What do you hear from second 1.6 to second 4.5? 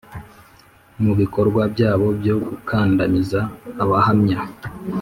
byabo byo gukandamiza Abahamya.